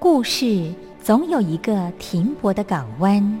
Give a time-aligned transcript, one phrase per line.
[0.00, 3.40] 故事总有一个停泊的港湾。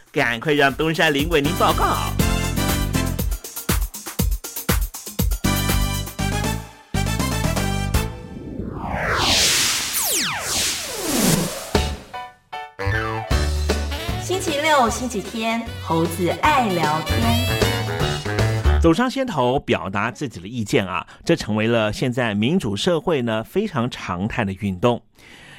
[0.13, 1.95] 赶快让东山林为您报告。
[14.21, 17.61] 星期六、星期天，猴子爱聊天。
[18.81, 25.01] 走上街头表达自己的意见啊，这成为了现在民主社会呢非常常态的运动。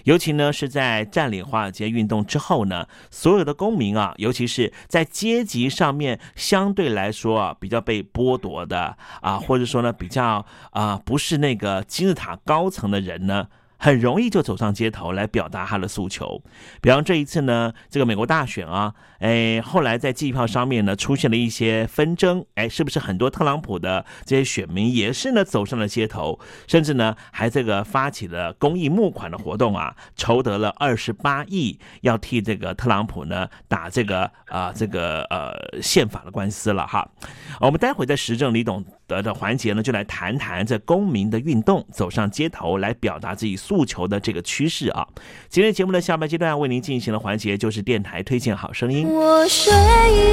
[0.05, 13.49] 尤其呢是在占领华尔街运动之后呢，所有的公民啊，尤其是在阶级上面相对来说啊比较被剥夺的啊，或者说呢比较啊不是那个金字塔高层的人呢。
[13.83, 16.41] 很容易就走上街头来表达他的诉求，
[16.81, 26.39] 比方这一次呢，这个美国大选啊，哎，后来在计票上面呢出现了一些纷争，哎，是不是很多特朗普的这些选民也是呢走上了街头，
[26.69, 37.11] 甚至呢还这个发起了公益募款的活动啊，筹得了二十八亿，要替这个特朗普呢打这个啊这个呃宪法的官司了哈。
[37.59, 45.07] 我们待会在时政李董得的环节呢，就来谈谈这公民的运动走上街头来表达自己诉求的这个趋势啊。
[45.49, 49.07] 今天节目的下半阶段为您进行的环节就是电台推荐好声音。
[49.07, 49.71] 我睡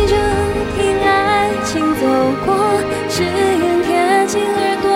[0.07, 0.15] 着
[0.77, 2.07] 听爱情走
[2.45, 2.55] 过，
[3.09, 4.89] 誓言贴近耳朵，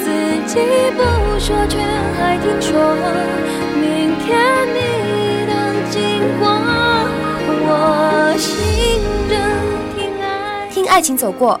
[0.00, 0.06] 自
[0.46, 0.58] 己
[0.96, 1.02] 不
[1.38, 1.76] 说却
[2.16, 2.72] 还听说，
[3.76, 4.26] 明天
[4.72, 4.78] 你
[5.46, 5.52] 的
[5.90, 5.98] 经
[6.38, 6.48] 过，
[7.66, 8.48] 我醒
[9.28, 9.32] 着
[9.96, 10.26] 听爱
[10.70, 11.60] 听爱情走过，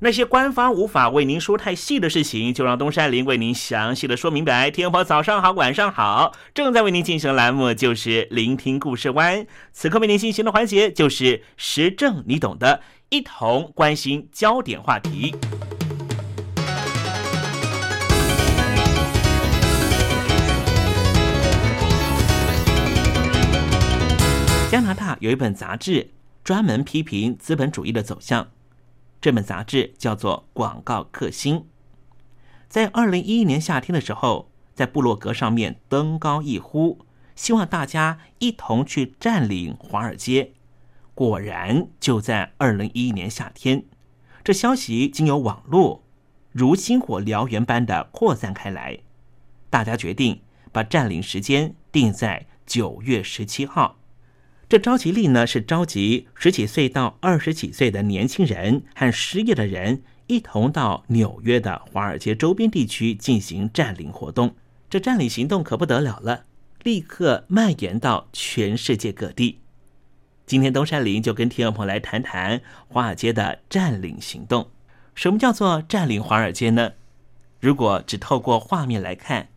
[0.00, 4.70] 那些官方无法为您说太细的事情，就让东山林为您详细的说明白。
[4.70, 9.46] 天婆早上好，晚上好，正在为您进行的栏目就是聆听故事湾。
[9.72, 15.34] 此刻为您进行的环节就是时政，你懂的，一同关心焦点话题。
[24.70, 26.10] 加拿大有一本杂志
[26.42, 28.48] 专门批评资本主义的走向。
[29.24, 31.60] 这本杂志叫做《广告克星》。
[32.68, 36.98] 在二零一一年夏天的时候，在部落格上面登高一呼，
[37.34, 40.52] 希望大家一同去占领华尔街。
[41.14, 43.86] 果然，就在二零一一年夏天，
[44.44, 46.04] 这消息经由网络
[46.52, 48.98] 如星火燎原般的扩散开来。
[49.70, 53.96] 大家决定把占领时间定在九月十七号。
[54.74, 60.02] 这召集令呢，是召集十几岁到二十几岁的年轻人和失业的人。
[60.26, 64.56] 一同到纽约的华尔街周边地区进行占领活动，
[64.90, 66.46] 这占领行动可不得了了，
[66.82, 69.60] 立刻蔓延到全世界各地。
[70.44, 74.70] 今天东山林就跟听众朋友来谈谈华尔街的占领行动。
[75.14, 76.94] 什么叫做占领华尔街呢？
[77.60, 79.50] 如果只透过画面来看，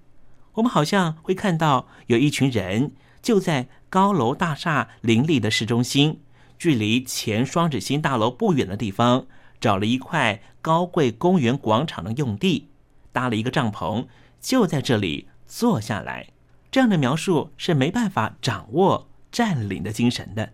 [0.53, 2.91] 我们好像会看到有一群人
[3.27, 6.21] 就在高楼大厦林立的市中心，
[6.57, 9.27] 距离前双子星大楼不远的地方。
[9.59, 12.69] 找了一块高贵公园广场的用地，
[13.11, 14.07] 搭了一个帐篷，
[14.39, 16.29] 就在这里坐下来。
[16.71, 20.53] 这样的描述是没办法掌握占领的精神的。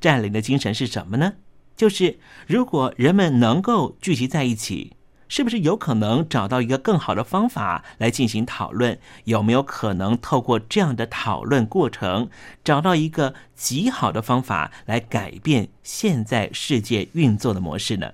[0.00, 1.32] 占领的精神是什么呢？
[1.76, 4.95] 就是如果人们能够聚集在一起。
[5.28, 8.98] 是不是有可能找到一个更好的方法来进行讨论？
[9.24, 12.28] 有没有可能透过这样的讨论过程，
[12.62, 18.12] 找到一个极好的方法来改变现在世界运作的模式呢？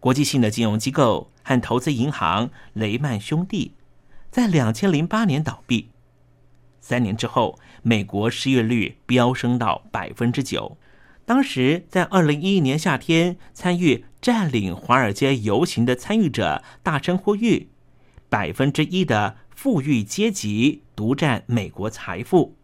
[0.00, 3.74] 国际性的金融机构和投资银行雷曼兄弟
[4.30, 5.90] 在两千零八年倒闭，
[6.80, 10.76] 三年之后，美国失业率飙升到百分之九。
[11.24, 14.04] 当时在二零一一年夏天参与。
[14.24, 17.68] 占领华尔街游行的参与者大声呼吁：
[18.30, 22.56] 百分之一的富裕阶级独占美国财富，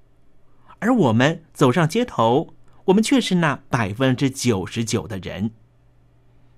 [0.79, 2.55] 而我们走上街头，
[2.87, 5.51] 我们却是那百分之九十九的人。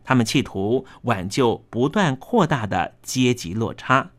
[0.05, 4.13] 他们企图挽救不断扩大的阶级落差，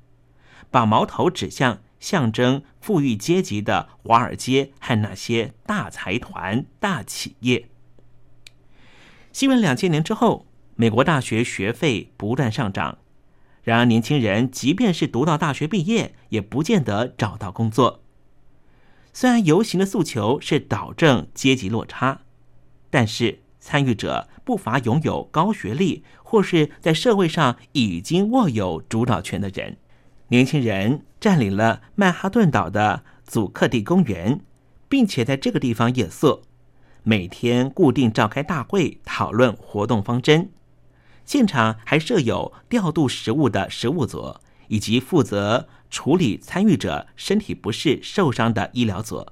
[0.70, 7.70] 把矛头指向象征富裕阶级的华尔街和那些大财团、大企业。
[9.32, 10.46] 新闻两千年之后。
[10.76, 12.98] 美国大学学费不断上涨，
[13.62, 18.02] 然而年轻人即便是读到大学毕业，也不见得找到工作。
[19.14, 22.22] 虽然游行的诉求是导正阶级落差，
[22.90, 29.78] 但是参与者不乏拥有高学历或是在社会上已经握有主导权的人。
[30.30, 34.42] 年轻人占领了曼哈顿岛的祖克蒂公园，
[34.90, 36.42] 并且在这个地方夜宿，
[37.04, 40.50] 每天固定召开大会讨论活动方针。
[41.26, 44.36] 现场还设有调度食物的食物组，
[44.68, 49.28] 以及负责处理参与者身体不适受伤的医疗组。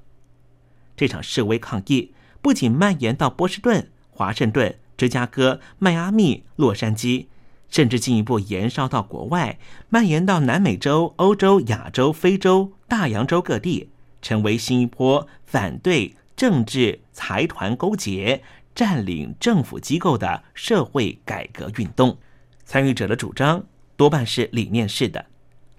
[0.95, 7.25] 这场示威抗议不仅蔓延到波士顿、华盛顿、芝加哥、迈阿密、洛杉矶，
[7.69, 9.57] 甚至进一步延烧到国外，
[9.89, 13.89] 蔓延到南美洲、欧洲、亚洲、非洲、大洋洲各地，
[14.21, 18.43] 成为新一波反对政治财团勾结。
[18.73, 22.17] 占领政府机构的社会改革运动，
[22.63, 25.25] 参与者的主张多半是理念式的，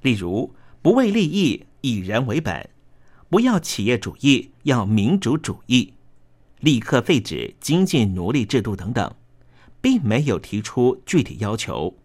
[0.02, 2.68] 例如不为利益，以人为本，
[3.28, 5.94] 不要企业主义，要民主主义，
[6.60, 9.14] 立刻废止经济奴隶制度等等，
[9.80, 11.96] 并没有提出具体要求。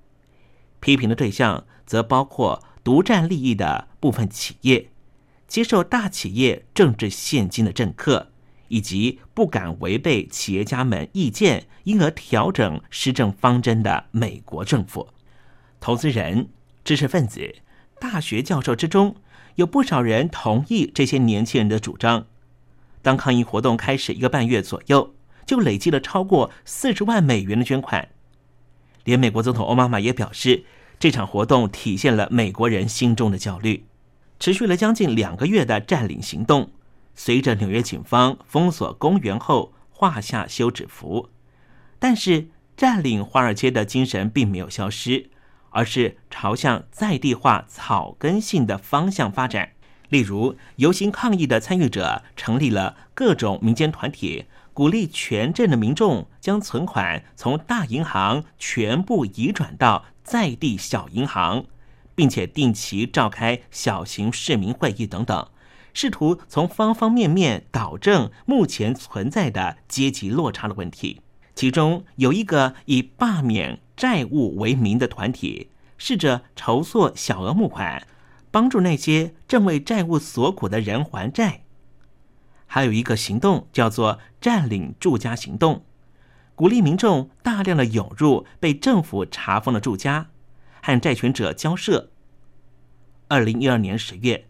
[0.80, 4.90] 批评的对象则包括独占利益的部分企业，
[5.48, 8.32] 接受大企业政治现金的政客。
[8.68, 15.10] 以及不敢违背企业家们意见，因而调整施政方针的美国政府，
[15.80, 16.50] 投资人、
[16.84, 17.56] 知识分子、
[18.00, 19.16] 大学教授之中，
[19.56, 22.26] 有不少人同意这些年轻人的主张。
[23.02, 25.14] 当抗议活动开始一个半月左右，
[25.46, 28.10] 就累积了超过四十万美元的捐款。
[29.06, 30.66] 连美国总统奥巴马也表示，
[31.00, 33.86] 这场活动体现了美国人心中的焦虑。
[34.40, 36.70] 持续了将近两个月的占领行动。
[37.20, 41.30] 随着纽约警方封锁公园后，画下休止符。
[41.98, 45.32] 但是，占领华尔街的精神并没有消失，
[45.72, 49.72] 而是朝向在地化、草根性的方向发展。
[50.10, 61.66] 例如，游行抗议的参与者成立了各种民间团体，鼓励全镇的民众将存款从大银行全部移转到在地小银行，
[62.14, 65.50] 并且定期召开小型市民会议等等。
[66.00, 71.22] 试图从方方面面导正目前存在的阶级落差的问题。
[71.56, 78.06] 其中有一个以罢免债务为名的团体，试着筹措小额募款，
[78.52, 81.64] 帮助那些正为债务所苦的人还债。
[82.68, 85.84] 还有一个行动叫做“占领住家行动”，
[86.54, 90.30] 鼓励民众大量的涌入被政府查封的住家，
[90.84, 92.12] 和债权者交涉。
[93.30, 94.47] 二零一二年十月，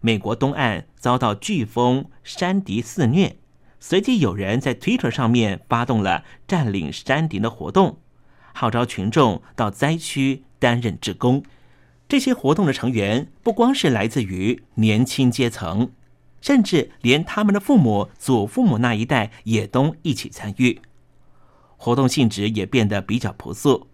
[0.00, 3.36] 美国东岸遭到飓风山迪肆虐，
[3.78, 7.98] 随即有人在 Twitter 上面发动了占领山迪的活动，
[8.54, 11.42] 号召群众到灾区担任志工。
[12.08, 15.92] 这些活动的成员不光是来自于年轻阶层，
[16.40, 20.80] 甚至连他们的父母、祖父母那一代也都一起参与。
[21.76, 23.86] 活动性质也变得比较朴素。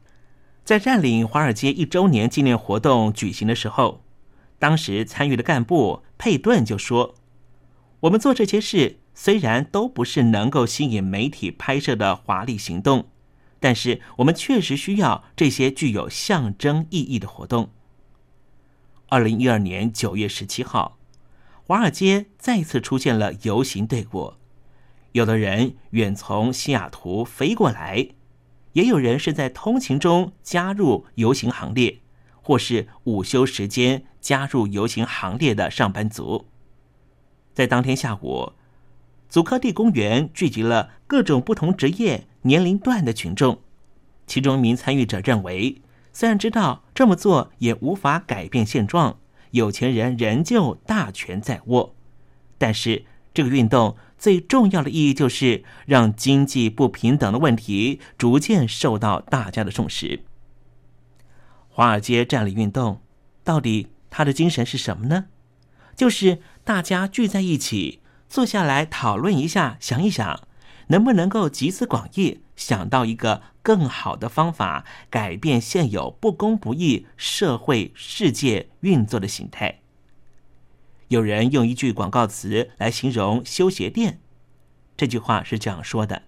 [0.65, 4.03] 在占领华尔街一周年纪念活动举行的时候，
[4.59, 7.15] 当时参与的干部佩顿就说
[8.01, 13.09] ：“我们做这些事虽然都不是能够吸引媒体拍摄的华丽行动，
[13.61, 17.71] 但是我们确实需要这些具有象征意义的活动。”
[19.09, 20.99] 二零一二年九月十七号，
[21.65, 24.35] 华尔街再次出现了游行队伍，
[25.13, 28.09] 有的人远从西雅图飞过来，
[28.73, 32.01] 也有人是在通勤中加入游行行列，
[32.43, 36.47] 或是午休时间加入游行行列的上班族。
[37.55, 38.55] 在当天下午，
[39.29, 43.61] 祖克地公园聚集了各种不同职业、年龄段的群众，
[44.27, 45.81] 其中一名参与者认为。
[46.13, 49.21] 虽然知道这么做也无法改变现状，
[49.53, 51.95] 有钱人仍旧大权在握，
[52.59, 60.25] 但是这个运动最重要的意义就是让经济不平等的问题逐渐受到大家的重视。
[61.69, 63.01] 华尔街占领运动
[63.45, 63.87] 到底
[64.17, 65.27] 他的精神是什么呢？
[65.95, 70.49] 就是大家聚在一起，坐下来讨论一下，想一想，
[70.87, 73.43] 能不能够集思广益，想到一个。
[73.63, 79.81] 更好的方法改变现有不公不义社会世界运作的形态。
[81.09, 84.21] 有人用一句广告词来形容修鞋店，
[84.97, 86.23] 这句话是这样说的：“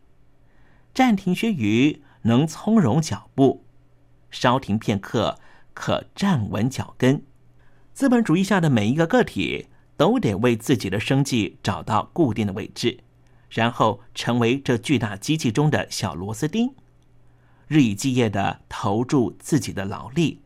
[0.92, 3.62] 暂停须臾，能从容脚步；
[4.30, 5.38] 稍停片刻，
[5.72, 7.22] 可站稳脚跟。”
[7.98, 13.00] 资本主义下的每一个个体都得为自己的生计找到固定的位置，
[13.50, 16.76] 然后成为这巨大机器中的小螺丝钉。
[17.66, 20.42] 日以继夜的投注自己的劳力，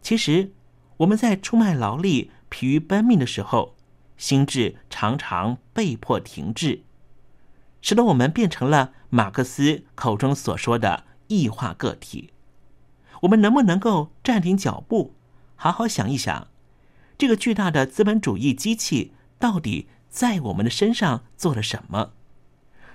[0.00, 0.52] 其实
[0.98, 3.74] 我们在出卖劳力、疲于奔命的时候，
[4.16, 6.82] 心智常常被迫停滞，
[7.82, 12.30] 使得我们变成了马克思口中所说的异化个体。
[13.22, 15.14] 我们能不能够暂停脚步，
[15.56, 16.46] 好好想一想，
[17.20, 22.12] 这个巨大的资本主义机器到底在我们的身上做了什么？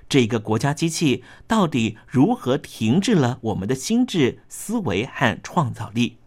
[0.09, 6.17] 这个国家机器到底如何停滞了我们的心智、思维和创造力？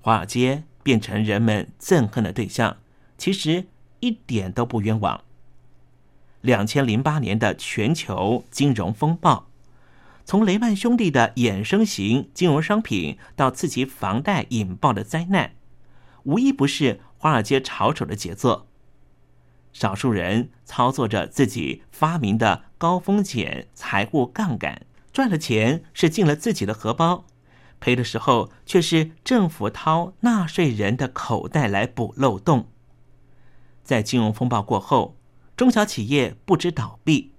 [0.00, 2.78] 华尔街变成人们憎恨的对象，
[3.16, 3.66] 其实
[4.00, 5.22] 一点都不冤枉。
[6.40, 9.46] 两千零八年的全球金融风暴，
[10.24, 15.52] 从雷曼兄弟的衍生型金融商品到刺激房贷引爆的灾难，
[16.24, 18.68] 无一不是华尔街炒手的杰作。
[19.72, 27.24] 少数人操作着自己发明的高风险财务杠杆，赚了钱是进了自己的荷包，
[27.80, 32.68] 赔的时候却是政府掏纳税人的口袋来补漏洞。
[33.82, 35.16] 在金融风暴过后，
[35.56, 37.32] 中小企业不知倒闭，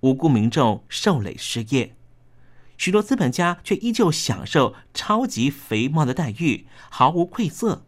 [0.00, 1.94] 无辜民众受累失业，
[2.76, 7.86] 许多资本家却依旧享受超级肥猫的待遇，毫无愧色。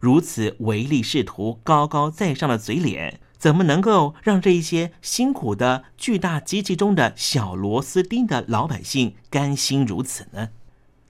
[0.00, 10.50] 如此唯利是图、高高在上的嘴脸，怎么能够让这一些辛苦的巨大机器中的小螺丝钉的老百姓甘心如此呢？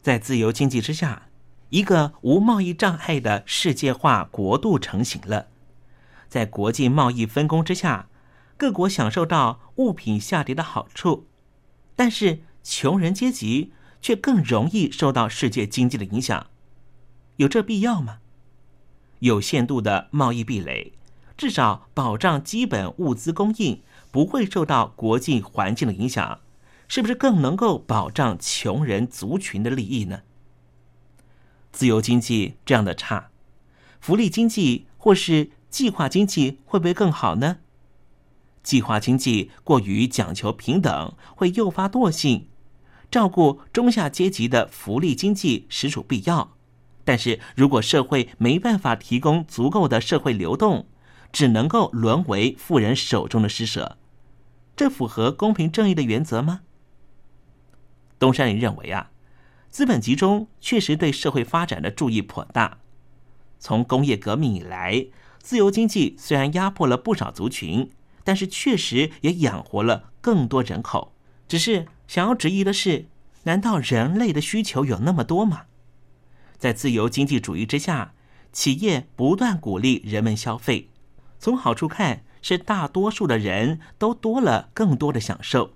[0.01, 1.29] 在自由经济之下，
[1.71, 5.49] 一个无贸易障碍的世界化国度成型了。
[6.29, 8.09] 在国际贸易分工之下，
[8.57, 11.27] 各国享受到物品下跌的好处，
[11.95, 16.47] 但是穷人阶级却更容易受到世界经济的影响。
[17.37, 18.19] 有这必要吗？
[19.21, 20.93] 有限度的贸易壁垒，
[21.37, 26.41] 至少保障基本物资供应不会受到国际环境的影响，
[26.89, 30.23] 是不是更能够保障穷人族群的利益呢？
[31.71, 33.31] 自由经济这样的差，
[34.01, 37.59] 福利经济或是计划经济会不会更好呢？
[38.63, 42.49] 计划经济过于讲求平等，会诱发惰性，
[43.11, 46.58] 照顾中下阶级的福利经济实属必要。
[47.09, 50.87] 但是如果社会没办法提供足够的社会流动，
[51.33, 53.97] 只能够沦为富人手中的施舍，
[54.77, 56.61] 这符合公平正义的原则吗？
[58.19, 59.11] 东山林认为啊，
[59.71, 62.77] 资本集中确实对社会发展的注意颇大。
[63.59, 65.07] 从工业革命以来，
[65.41, 67.91] 自由经济虽然压迫了不少族群，
[68.23, 71.15] 但是确实也养活了更多人口。
[71.49, 73.07] 只是想要质疑的是，
[73.45, 75.63] 难道人类的需求有那么多吗？
[76.59, 78.15] 在自由经济主义之下，
[78.53, 80.91] 企业不断鼓励人们消费，
[81.39, 85.75] 从好处看，是大多数的人都多了更多的享受。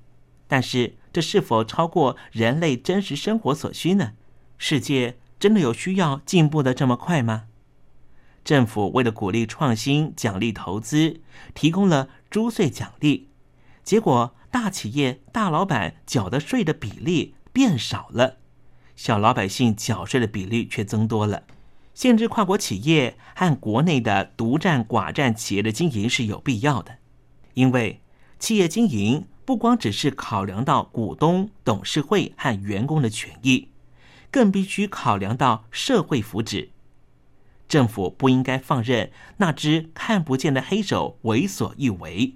[0.49, 4.13] 但是，这是否超过人类真实生活所需呢？
[4.59, 7.45] 世界真的有需要进步的这么快吗？
[8.45, 11.21] 政府为了鼓励创新、奖励投资，
[11.55, 13.29] 提供了租税奖励，
[13.85, 18.39] 结果大企业大老板缴的税的比例变少了，
[18.97, 21.43] 小老百姓缴税的比例却增多了。
[21.95, 26.97] 限制跨国企业和国内的独占寡占企业的经营是有必要的，
[27.55, 28.01] 因为
[28.39, 33.69] 企业经营不光只是考量到股东、董事会和员工的权益，
[34.31, 36.69] 更必须考量到社会福祉。
[37.69, 42.35] 政府不应该放任那只看不见的黑手为所欲为。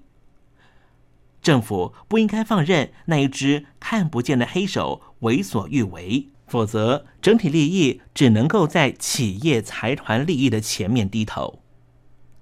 [1.42, 11.61] 政府不应该放任那一只看不见的黑手为所欲为，否则整体利益只能够在企业财团利益的前面低头。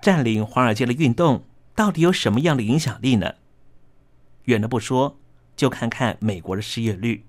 [0.01, 3.35] 占领华尔街的运动到底有什么样的影响力呢？
[4.45, 5.19] 远的不说，
[5.57, 7.25] 就看看美国的失业率。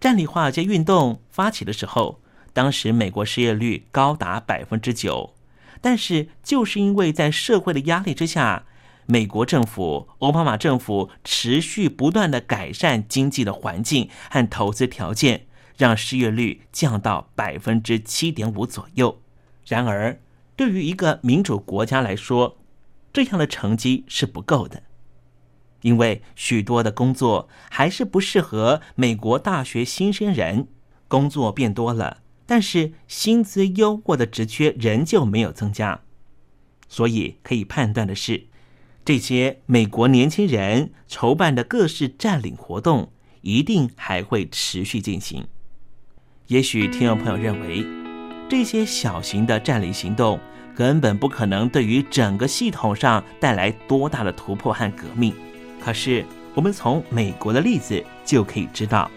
[0.00, 2.20] 占领华尔街运动发起的时候。
[2.54, 5.32] 当时美国失业率高达百分之九，
[5.80, 8.66] 但是就是因为在社会的压力之下，
[9.06, 15.46] 美国政府、奥巴马政府持续不断的改善经济的环境和投资条件，
[15.82, 19.20] 让失业率降到百分之七点五左右。
[19.66, 20.20] 然而，
[20.54, 22.56] 对于一个民主国家来说，
[23.12, 24.84] 这样的成绩是不够的，
[25.80, 30.68] 因为许多的工作还是不适合美国大学新生人，
[31.08, 32.18] 工作变多了。
[32.46, 36.02] 但是薪资优渥的职缺仍旧没有增加，
[36.86, 38.46] 所以可以判断的是，
[39.04, 45.48] 这些美国年轻人筹办的各式占领活动一定还会持续进行。
[46.52, 47.82] 也许听众朋友认为，
[48.46, 50.38] 这些小型的占领行动
[50.74, 55.32] 根本不可能对于整个系统上带来多大的突破和革命。
[55.82, 56.22] 可是
[56.54, 59.10] 我们从美国的例子就可以知道。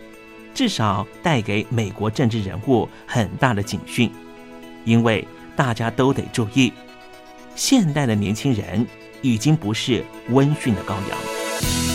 [0.53, 4.09] 至少带给美国政治人物很大的警讯，
[4.85, 6.71] 因为大家都得注意，
[7.53, 8.87] 现代的年轻人
[9.21, 11.94] 已经不是温驯的羔羊。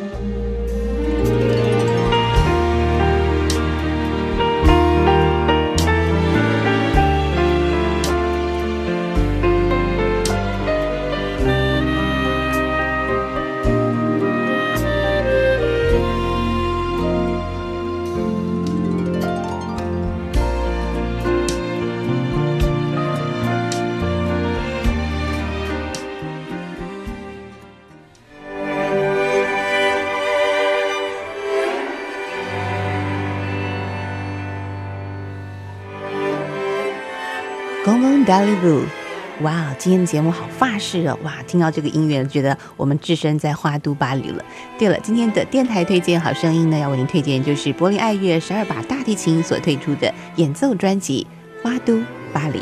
[38.31, 38.85] D l l y
[39.41, 41.17] 哇，今天的节目好法式哦！
[41.21, 44.45] 哇，听到这个音乐，觉得我们置身在花都巴黎了。
[44.79, 51.27] 对了，今天的电台推荐好声音呢，要为您推荐就是柏林爱乐十二把大提琴所推出的演奏专辑
[51.63, 52.59] 《花都巴黎》。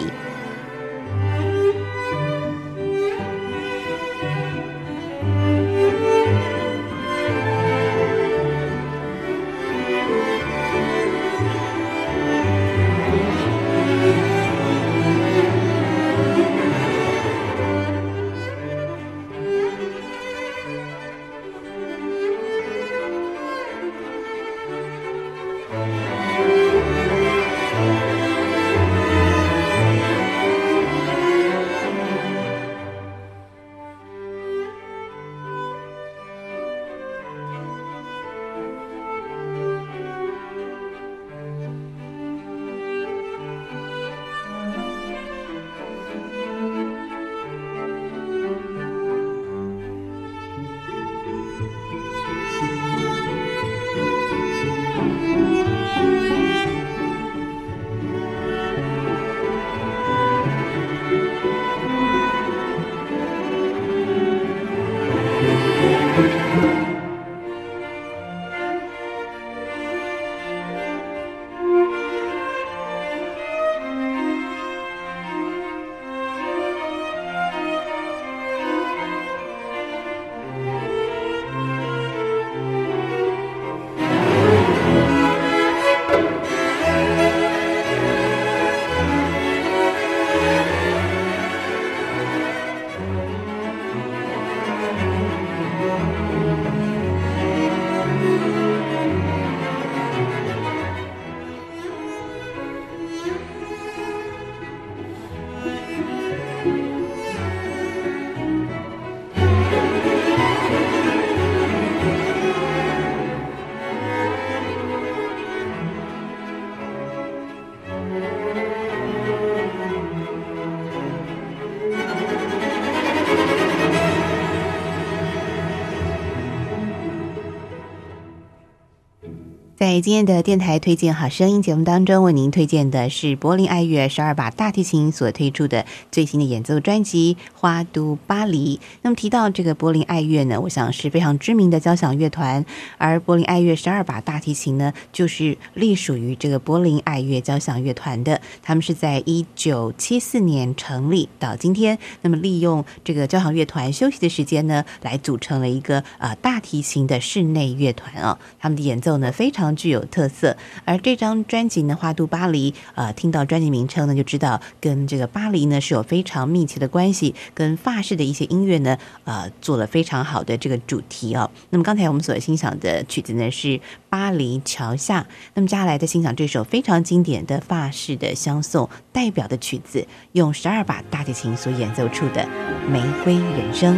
[129.80, 138.76] 在今天的电台推荐好声音节目当中，为您推荐的是柏林爱乐十二把大提琴所推出的最新的演奏专辑《花都巴黎》。
[139.04, 142.66] 那么提到这个柏林爱乐呢，我想是非常知名的交响乐团，
[142.98, 148.42] 而柏林爱乐十二把大提琴呢，就是隶属于这个柏林爱乐交响乐团的。
[148.62, 158.38] 他们是在一九七四年成立到今天，那么利用这个交响乐团休息的时间呢，来组成了一个呃大提琴的室内乐团啊。
[158.60, 159.69] 他们的演奏呢，非常。
[159.76, 160.56] 具有特色，
[160.86, 171.50] 而这张专辑呢，《花都巴黎》呃，听到专辑名称呢，就知道跟这个巴黎呢是有非常密切的关系，跟法式的一些音乐呢，呃，做了非常好的这个主题哦。
[171.70, 173.68] 那么刚才我们所欣赏的曲子呢是
[174.10, 175.22] 《巴黎桥下》，
[175.54, 182.42] 那么接下来再欣赏这首非常经典的法式的相送代表的曲子，用十二把大提琴所演奏出的
[182.90, 183.98] 《玫瑰人生》。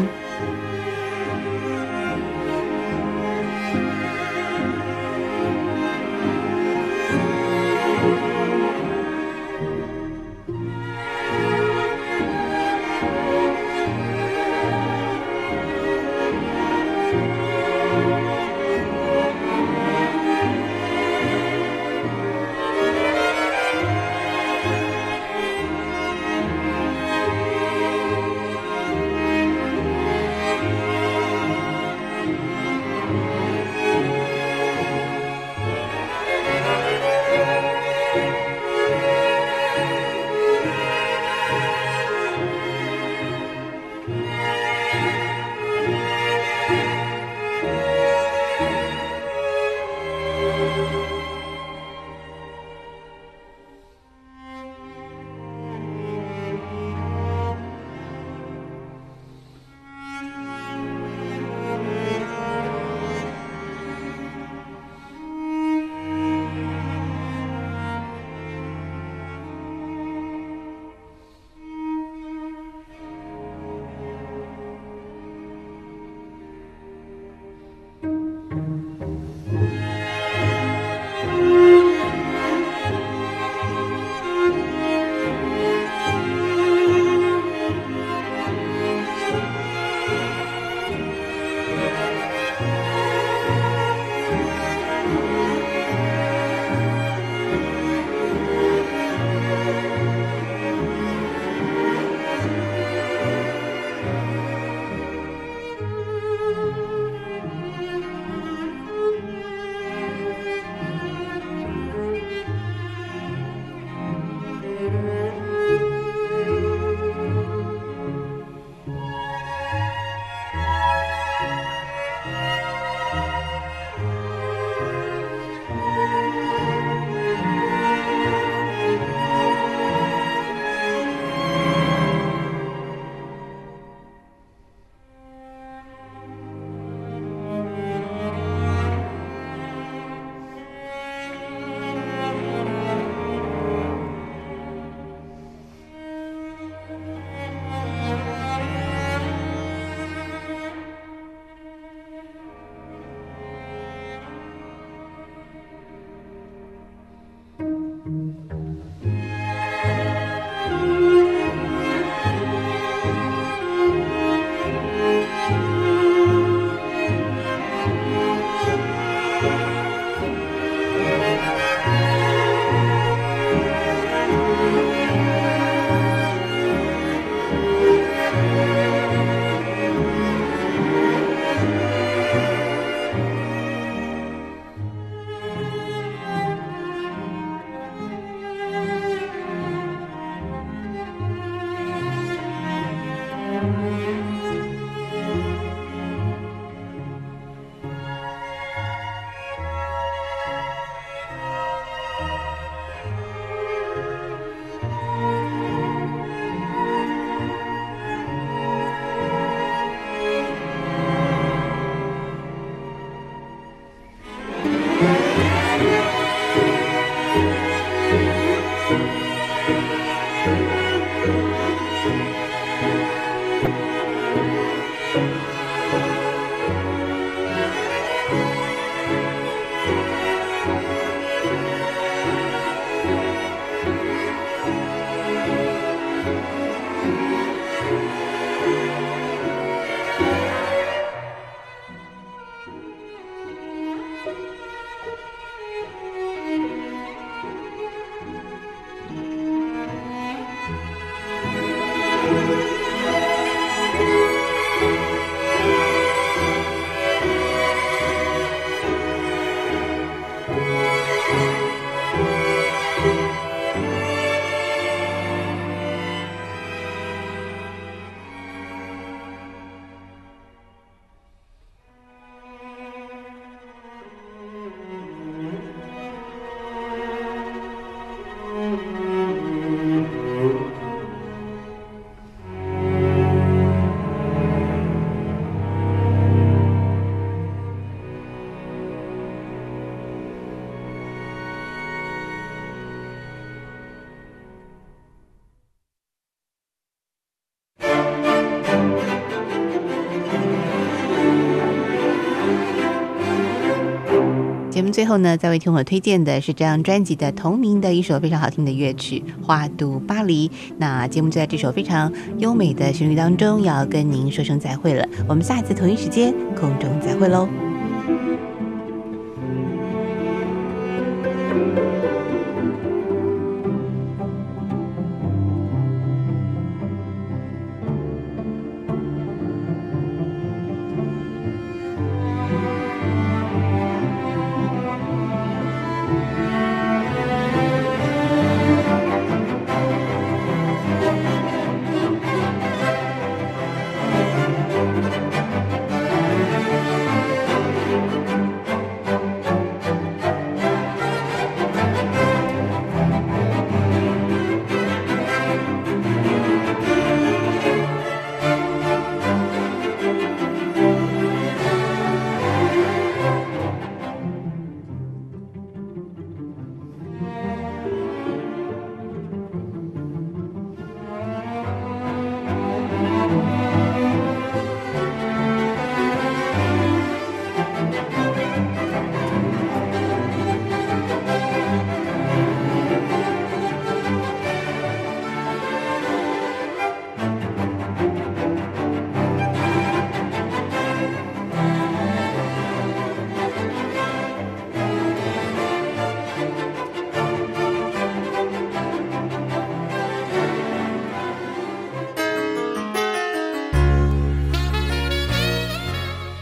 [304.91, 310.49] 最后呢，再为听友推荐的是这张专辑的同名的一首非常好听的乐曲《花都巴黎》。
[310.77, 315.07] 那节目就在这首非常优美的旋律当中，要跟您说声再会了。
[315.27, 317.70] 我们下一次同一时间空中再会喽。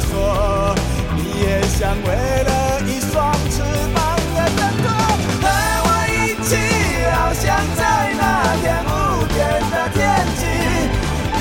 [0.00, 0.74] 说，
[1.16, 2.08] 你也想为
[2.44, 3.62] 了一双翅
[3.94, 3.96] 膀
[4.34, 4.86] 的挣脱，
[5.42, 5.44] 和
[5.84, 6.50] 我一起
[7.06, 7.44] 翱翔
[7.76, 7.80] 在
[8.18, 8.22] 那
[8.60, 8.88] 片无
[9.32, 9.36] 边
[9.70, 9.98] 的天
[10.38, 10.40] 际，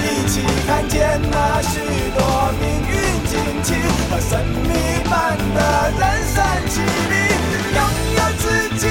[0.04, 0.36] 一起
[0.66, 1.74] 看见那许
[2.16, 2.20] 多
[2.60, 2.94] 命运
[3.28, 3.32] 惊
[3.64, 3.68] 奇
[4.10, 4.32] 和神
[4.64, 4.70] 秘
[5.10, 5.58] 般的
[6.00, 6.02] 人
[6.34, 6.36] 生
[6.70, 6.76] 启
[7.10, 7.14] 迪，
[7.76, 7.80] 拥
[8.16, 8.44] 有自
[8.78, 8.84] 己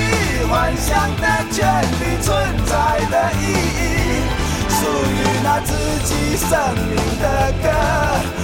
[0.48, 1.60] 幻想的权
[2.00, 2.26] 利，存
[2.66, 2.72] 在
[3.10, 3.42] 的意
[3.76, 4.24] 义，
[4.68, 5.70] 属于那自
[6.04, 7.24] 己生命的
[7.62, 8.35] 歌。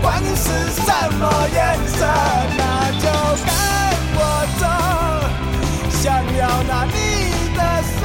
[0.00, 0.48] 管你是
[0.82, 1.22] 什么
[1.52, 2.06] 颜色，
[2.56, 2.60] 那
[2.98, 3.06] 就
[3.44, 3.48] 跟
[4.16, 4.18] 我
[4.58, 4.62] 走。
[5.90, 6.02] 想
[6.36, 6.94] 要拿你
[7.56, 7.60] 的
[8.00, 8.02] 手，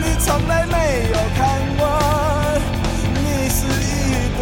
[0.00, 0.74] 你从来没
[1.10, 1.38] 有看
[1.78, 1.82] 我，
[3.14, 3.92] 你是一
[4.36, 4.40] 朵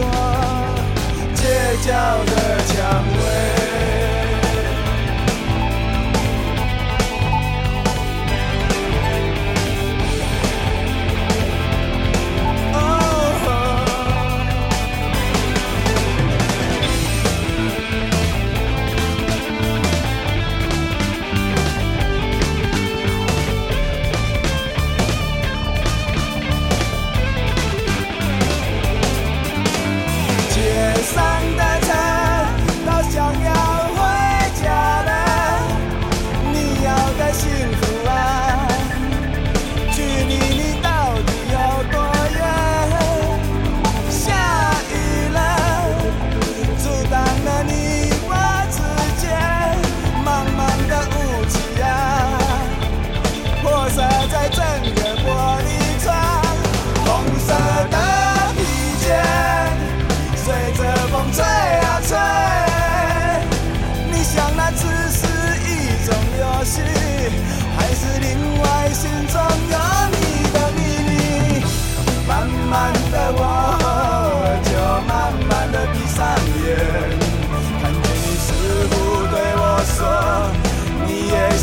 [1.35, 1.39] 倔
[1.83, 1.87] 强
[2.27, 2.33] 的
[2.67, 2.75] 蔷
[3.17, 3.56] 薇。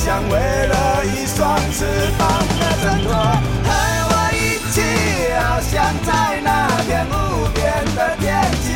[0.04, 1.86] 想为了一双翅
[2.20, 2.28] 膀
[2.60, 3.08] 而挣脱，
[3.64, 3.72] 和
[4.12, 4.76] 我一起
[5.32, 5.72] 翱翔
[6.04, 7.64] 在那片无边
[7.96, 8.28] 的天
[8.60, 8.68] 际，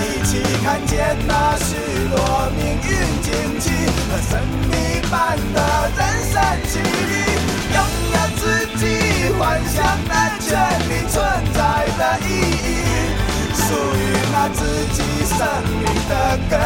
[0.00, 1.76] 一起看见那许
[2.08, 2.16] 多
[2.56, 2.88] 命运
[3.20, 3.68] 惊奇
[4.08, 4.72] 和神秘
[5.10, 5.60] 般的
[5.98, 6.00] 人
[6.32, 7.12] 生奇遇，
[7.74, 7.76] 拥
[8.14, 8.42] 有自
[8.78, 8.82] 己
[9.38, 10.48] 幻想的权
[10.88, 11.20] 利，存
[11.52, 11.60] 在
[11.98, 12.26] 的意
[12.56, 12.80] 义，
[13.52, 13.68] 属
[14.00, 14.64] 于那自
[14.94, 15.36] 己生
[15.78, 16.10] 命的
[16.48, 16.56] 歌。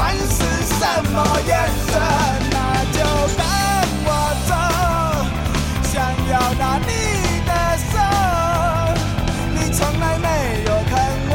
[0.00, 0.24] 管是
[0.64, 0.82] 什
[1.12, 1.52] 么颜
[1.86, 1.92] 色，
[2.50, 2.56] 那
[2.90, 2.98] 就
[3.36, 3.44] 跟
[4.06, 4.08] 我
[4.48, 4.50] 走。
[5.92, 5.92] 想
[6.30, 6.90] 要拿你
[7.44, 7.52] 的
[7.92, 7.92] 手，
[9.52, 10.26] 你从来没
[10.64, 10.90] 有看
[11.28, 11.32] 我，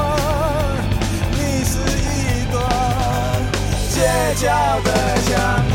[1.32, 1.74] 你是
[2.09, 2.11] 一
[2.51, 2.55] 朵
[3.91, 3.95] 街
[4.41, 4.43] 角
[4.84, 4.89] 的
[5.22, 5.74] 香。